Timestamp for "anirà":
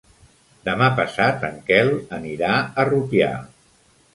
2.19-2.51